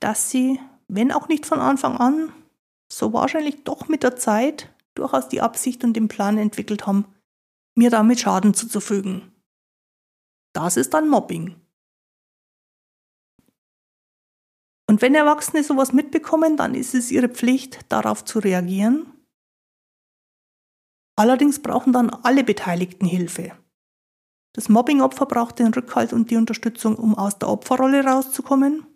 dass 0.00 0.30
sie, 0.30 0.58
wenn 0.88 1.12
auch 1.12 1.28
nicht 1.28 1.44
von 1.44 1.60
Anfang 1.60 1.98
an, 1.98 2.32
so 2.90 3.12
wahrscheinlich 3.12 3.62
doch 3.62 3.88
mit 3.88 4.04
der 4.04 4.16
Zeit 4.16 4.74
durchaus 4.94 5.28
die 5.28 5.42
Absicht 5.42 5.84
und 5.84 5.92
den 5.92 6.08
Plan 6.08 6.38
entwickelt 6.38 6.86
haben, 6.86 7.04
mir 7.74 7.90
damit 7.90 8.20
Schaden 8.20 8.54
zuzufügen. 8.54 9.32
Das 10.54 10.78
ist 10.78 10.94
dann 10.94 11.10
Mobbing. 11.10 11.60
Und 14.88 15.02
wenn 15.02 15.14
Erwachsene 15.14 15.64
sowas 15.64 15.92
mitbekommen, 15.92 16.56
dann 16.56 16.74
ist 16.74 16.94
es 16.94 17.10
ihre 17.10 17.28
Pflicht, 17.28 17.80
darauf 17.90 18.24
zu 18.24 18.38
reagieren. 18.38 19.12
Allerdings 21.16 21.60
brauchen 21.60 21.92
dann 21.92 22.10
alle 22.10 22.44
Beteiligten 22.44 23.06
Hilfe. 23.06 23.56
Das 24.52 24.68
Mobbingopfer 24.68 25.26
braucht 25.26 25.58
den 25.58 25.74
Rückhalt 25.74 26.12
und 26.12 26.30
die 26.30 26.36
Unterstützung, 26.36 26.96
um 26.96 27.14
aus 27.14 27.38
der 27.38 27.48
Opferrolle 27.48 28.04
rauszukommen. 28.04 28.86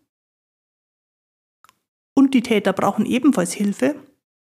Und 2.15 2.35
die 2.35 2.43
Täter 2.43 2.73
brauchen 2.73 3.05
ebenfalls 3.05 3.53
Hilfe, 3.53 3.97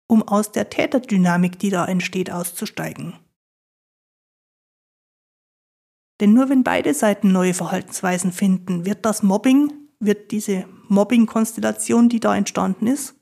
um 0.07 0.23
aus 0.23 0.51
der 0.51 0.69
Täterdynamik, 0.69 1.59
die 1.59 1.69
da 1.69 1.85
entsteht, 1.85 2.31
auszusteigen. 2.31 3.19
Denn 6.19 6.33
nur 6.33 6.49
wenn 6.49 6.63
beide 6.63 6.93
Seiten 6.93 7.31
neue 7.31 7.53
Verhaltensweisen 7.53 8.31
finden, 8.31 8.85
wird 8.85 9.05
das 9.05 9.23
Mobbing 9.23 9.82
wird 10.05 10.31
diese 10.31 10.67
Mobbing-Konstellation, 10.89 12.09
die 12.09 12.19
da 12.19 12.35
entstanden 12.35 12.87
ist, 12.87 13.15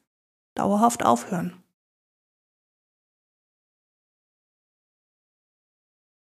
dauerhaft 0.55 1.03
aufhören. 1.03 1.61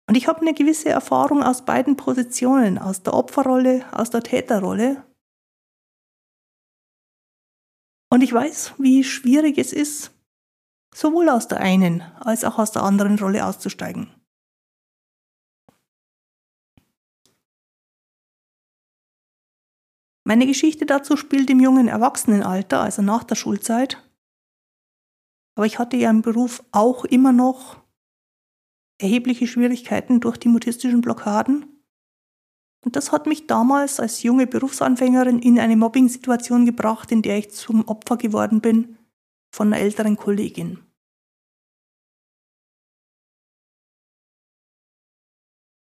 Und 0.09 0.17
ich 0.17 0.27
habe 0.27 0.41
eine 0.41 0.55
gewisse 0.55 0.89
Erfahrung 0.89 1.43
aus 1.43 1.65
beiden 1.65 1.97
Positionen, 1.97 2.79
aus 2.79 3.05
der 3.05 3.15
Opferrolle, 3.15 3.87
aus 3.93 4.11
der 4.11 4.25
Täterrolle. 4.25 5.05
Und 8.13 8.23
ich 8.23 8.33
weiß, 8.33 8.75
wie 8.79 9.05
schwierig 9.05 9.57
es 9.57 9.73
ist, 9.73 10.11
sowohl 10.93 11.29
aus 11.29 11.47
der 11.47 11.61
einen 11.61 12.01
als 12.19 12.43
auch 12.43 12.59
aus 12.59 12.73
der 12.73 12.83
anderen 12.83 13.21
Rolle 13.21 13.47
auszusteigen. 13.47 14.20
Meine 20.31 20.47
Geschichte 20.47 20.87
dazu 20.87 21.17
spielt 21.17 21.51
im 21.51 21.59
jungen 21.59 21.89
Erwachsenenalter, 21.89 22.81
also 22.81 23.03
nach 23.03 23.25
der 23.25 23.35
Schulzeit. 23.35 24.01
Aber 25.57 25.67
ich 25.67 25.81
hatte 25.81 25.97
ja 25.97 26.09
im 26.09 26.23
Beruf 26.23 26.63
auch 26.71 27.05
immer 27.05 27.33
noch 27.33 27.83
erhebliche 29.03 29.49
Schwierigkeiten 29.49 30.21
durch 30.21 30.37
die 30.37 30.47
mutistischen 30.47 31.01
Blockaden. 31.01 31.83
Und 32.85 32.95
das 32.95 33.11
hat 33.11 33.27
mich 33.27 33.49
damals 33.49 33.99
als 33.99 34.23
junge 34.23 34.47
Berufsanfängerin 34.47 35.41
in 35.41 35.59
eine 35.59 35.75
Mobbing-Situation 35.75 36.65
gebracht, 36.65 37.11
in 37.11 37.23
der 37.23 37.37
ich 37.37 37.51
zum 37.51 37.89
Opfer 37.89 38.17
geworden 38.17 38.61
bin 38.61 38.99
von 39.53 39.73
einer 39.73 39.83
älteren 39.83 40.17
Kollegin. 40.17 40.79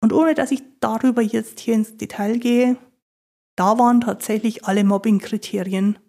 Und 0.01 0.11
ohne 0.11 0.33
dass 0.33 0.49
ich 0.49 0.63
darüber 0.79 1.21
jetzt 1.21 1.59
hier 1.59 1.75
ins 1.75 1.97
Detail 1.97 2.39
gehe, 2.39 2.79
da 3.59 3.77
waren 3.77 3.99
tatsächlich 3.99 4.65
alle 4.65 4.85
Mobbing-Kriterien 4.85 5.99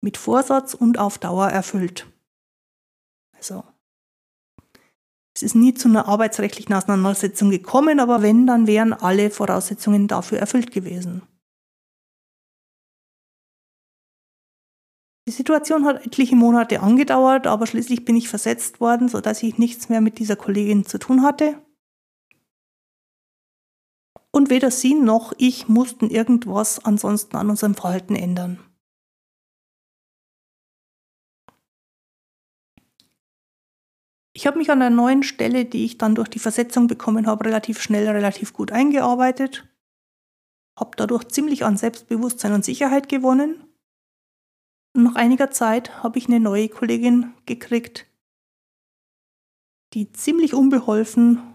mit 0.00 0.16
Vorsatz 0.16 0.72
und 0.72 0.98
auf 0.98 1.18
Dauer 1.18 1.48
erfüllt. 1.48 2.06
Also, 3.36 3.62
es 5.34 5.42
ist 5.42 5.54
nie 5.54 5.74
zu 5.74 5.88
einer 5.88 6.08
arbeitsrechtlichen 6.08 6.74
Auseinandersetzung 6.74 7.50
gekommen, 7.50 8.00
aber 8.00 8.22
wenn, 8.22 8.46
dann 8.46 8.66
wären 8.66 8.94
alle 8.94 9.30
Voraussetzungen 9.30 10.08
dafür 10.08 10.38
erfüllt 10.38 10.72
gewesen. 10.72 11.22
Die 15.26 15.32
Situation 15.32 15.84
hat 15.84 16.06
etliche 16.06 16.36
Monate 16.36 16.80
angedauert, 16.80 17.46
aber 17.46 17.66
schließlich 17.66 18.04
bin 18.04 18.16
ich 18.16 18.28
versetzt 18.28 18.80
worden, 18.80 19.08
sodass 19.08 19.42
ich 19.42 19.58
nichts 19.58 19.90
mehr 19.90 20.00
mit 20.00 20.18
dieser 20.18 20.36
Kollegin 20.36 20.86
zu 20.86 20.98
tun 20.98 21.22
hatte. 21.22 21.60
Und 24.34 24.50
weder 24.50 24.72
sie 24.72 24.94
noch 24.94 25.32
ich 25.38 25.68
mussten 25.68 26.10
irgendwas 26.10 26.84
ansonsten 26.84 27.36
an 27.36 27.50
unserem 27.50 27.76
Verhalten 27.76 28.16
ändern. 28.16 28.58
Ich 34.32 34.48
habe 34.48 34.58
mich 34.58 34.72
an 34.72 34.80
der 34.80 34.90
neuen 34.90 35.22
Stelle, 35.22 35.64
die 35.64 35.84
ich 35.84 35.98
dann 35.98 36.16
durch 36.16 36.28
die 36.28 36.40
Versetzung 36.40 36.88
bekommen 36.88 37.28
habe, 37.28 37.44
relativ 37.44 37.80
schnell, 37.80 38.08
relativ 38.08 38.52
gut 38.52 38.72
eingearbeitet, 38.72 39.68
habe 40.76 40.96
dadurch 40.96 41.28
ziemlich 41.28 41.64
an 41.64 41.76
Selbstbewusstsein 41.76 42.54
und 42.54 42.64
Sicherheit 42.64 43.08
gewonnen. 43.08 43.62
Und 44.96 45.04
nach 45.04 45.14
einiger 45.14 45.52
Zeit 45.52 46.02
habe 46.02 46.18
ich 46.18 46.26
eine 46.26 46.40
neue 46.40 46.68
Kollegin 46.68 47.34
gekriegt, 47.46 48.06
die 49.92 50.10
ziemlich 50.10 50.54
unbeholfen 50.54 51.53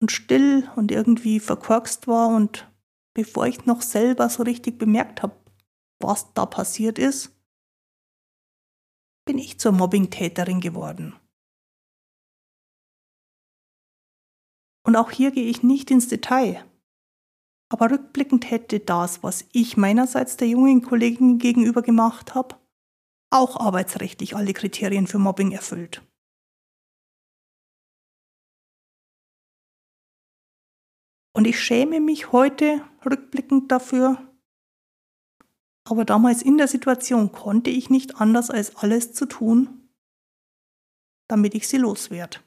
und 0.00 0.12
still 0.12 0.70
und 0.76 0.90
irgendwie 0.90 1.40
verkorkst 1.40 2.06
war 2.06 2.28
und 2.28 2.70
bevor 3.14 3.46
ich 3.46 3.64
noch 3.64 3.82
selber 3.82 4.28
so 4.28 4.42
richtig 4.42 4.78
bemerkt 4.78 5.22
habe, 5.22 5.36
was 6.00 6.32
da 6.34 6.46
passiert 6.46 6.98
ist, 6.98 7.32
bin 9.26 9.38
ich 9.38 9.58
zur 9.58 9.72
Mobbing-Täterin 9.72 10.60
geworden. 10.60 11.16
Und 14.86 14.94
auch 14.94 15.10
hier 15.10 15.32
gehe 15.32 15.48
ich 15.48 15.62
nicht 15.62 15.90
ins 15.90 16.08
Detail. 16.08 16.64
Aber 17.68 17.90
rückblickend 17.90 18.48
hätte 18.48 18.78
das, 18.78 19.24
was 19.24 19.44
ich 19.52 19.76
meinerseits 19.76 20.36
der 20.36 20.46
jungen 20.46 20.82
Kollegin 20.82 21.38
gegenüber 21.38 21.82
gemacht 21.82 22.36
habe, 22.36 22.56
auch 23.32 23.56
arbeitsrechtlich 23.56 24.36
alle 24.36 24.52
Kriterien 24.52 25.08
für 25.08 25.18
Mobbing 25.18 25.50
erfüllt. 25.50 26.02
Und 31.36 31.46
ich 31.46 31.62
schäme 31.62 32.00
mich 32.00 32.32
heute 32.32 32.82
rückblickend 33.04 33.70
dafür, 33.70 34.34
aber 35.84 36.06
damals 36.06 36.40
in 36.40 36.56
der 36.56 36.66
Situation 36.66 37.30
konnte 37.30 37.68
ich 37.68 37.90
nicht 37.90 38.16
anders 38.22 38.48
als 38.48 38.76
alles 38.76 39.12
zu 39.12 39.26
tun, 39.26 39.90
damit 41.28 41.54
ich 41.54 41.68
sie 41.68 41.76
loswerde. 41.76 42.38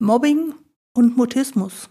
Mobbing 0.00 0.52
und 0.96 1.16
Mutismus. 1.16 1.90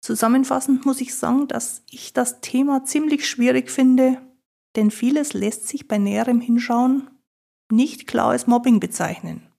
Zusammenfassend 0.00 0.86
muss 0.86 1.00
ich 1.00 1.16
sagen, 1.16 1.48
dass 1.48 1.82
ich 1.90 2.12
das 2.12 2.40
Thema 2.40 2.84
ziemlich 2.84 3.28
schwierig 3.28 3.72
finde, 3.72 4.31
denn 4.76 4.90
vieles 4.90 5.32
lässt 5.32 5.68
sich 5.68 5.88
bei 5.88 5.98
näherem 5.98 6.40
Hinschauen 6.40 7.10
nicht 7.70 8.06
klar 8.06 8.30
als 8.30 8.46
Mobbing 8.46 8.80
bezeichnen. 8.80 9.52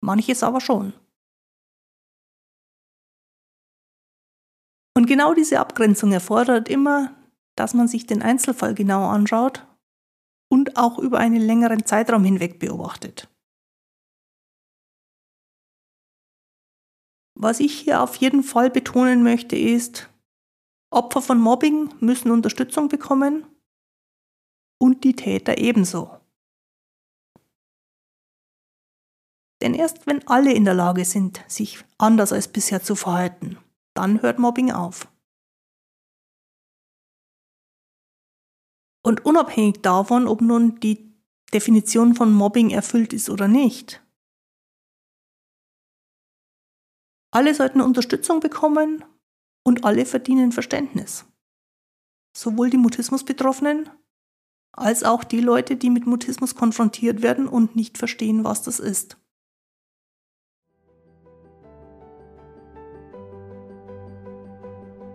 Manches 0.00 0.42
aber 0.42 0.60
schon. 0.60 0.92
Und 4.94 5.06
genau 5.06 5.32
diese 5.32 5.58
Abgrenzung 5.58 6.12
erfordert 6.12 6.68
immer, 6.68 7.16
dass 7.56 7.74
man 7.74 7.88
sich 7.88 8.06
den 8.06 8.22
Einzelfall 8.22 8.74
genau 8.74 9.08
anschaut 9.08 9.66
und 10.50 10.76
auch 10.76 10.98
über 10.98 11.18
einen 11.18 11.40
längeren 11.40 11.86
Zeitraum 11.86 12.24
hinweg 12.24 12.58
beobachtet. 12.58 13.28
Was 17.34 17.58
ich 17.58 17.80
hier 17.80 18.02
auf 18.02 18.16
jeden 18.16 18.42
Fall 18.42 18.70
betonen 18.70 19.22
möchte, 19.22 19.56
ist, 19.56 20.10
Opfer 20.90 21.22
von 21.22 21.40
Mobbing 21.40 21.94
müssen 22.00 22.30
Unterstützung 22.30 22.88
bekommen 22.88 23.46
und 24.82 25.04
die 25.04 25.14
Täter 25.14 25.58
ebenso. 25.58 26.18
Denn 29.62 29.74
erst 29.74 30.08
wenn 30.08 30.26
alle 30.26 30.52
in 30.52 30.64
der 30.64 30.74
Lage 30.74 31.04
sind, 31.04 31.44
sich 31.46 31.84
anders 31.98 32.32
als 32.32 32.48
bisher 32.48 32.82
zu 32.82 32.96
verhalten, 32.96 33.58
dann 33.94 34.22
hört 34.22 34.40
Mobbing 34.40 34.72
auf. 34.72 35.06
Und 39.04 39.24
unabhängig 39.24 39.82
davon, 39.82 40.26
ob 40.26 40.40
nun 40.40 40.80
die 40.80 41.14
Definition 41.54 42.16
von 42.16 42.32
Mobbing 42.32 42.70
erfüllt 42.70 43.12
ist 43.12 43.30
oder 43.30 43.46
nicht, 43.46 44.02
Alle 47.34 47.54
sollten 47.54 47.80
Unterstützung 47.80 48.40
bekommen 48.40 49.06
und 49.64 49.84
alle 49.86 50.04
verdienen 50.04 50.52
Verständnis. 50.52 51.24
Sowohl 52.36 52.68
die 52.68 52.76
Mutismus-Betroffenen 52.76 53.88
als 54.72 55.04
auch 55.04 55.22
die 55.24 55.40
Leute, 55.40 55.76
die 55.76 55.90
mit 55.90 56.06
Mutismus 56.06 56.54
konfrontiert 56.54 57.20
werden 57.22 57.46
und 57.46 57.76
nicht 57.76 57.98
verstehen, 57.98 58.44
was 58.44 58.62
das 58.62 58.80
ist. 58.80 59.18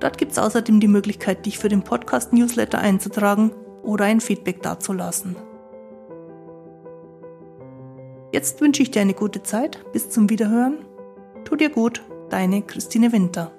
Dort 0.00 0.18
gibt 0.18 0.32
es 0.32 0.38
außerdem 0.38 0.80
die 0.80 0.88
Möglichkeit, 0.88 1.46
dich 1.46 1.58
für 1.58 1.70
den 1.70 1.82
Podcast-Newsletter 1.82 2.78
einzutragen 2.78 3.52
oder 3.82 4.04
ein 4.04 4.20
Feedback 4.20 4.60
dazulassen. 4.60 5.34
Jetzt 8.32 8.60
wünsche 8.60 8.82
ich 8.82 8.90
dir 8.90 9.00
eine 9.00 9.14
gute 9.14 9.42
Zeit. 9.42 9.82
Bis 9.94 10.10
zum 10.10 10.28
Wiederhören. 10.28 10.84
Tu 11.46 11.56
dir 11.56 11.70
gut, 11.70 12.02
deine 12.30 12.62
Christine 12.62 13.12
Winter. 13.12 13.55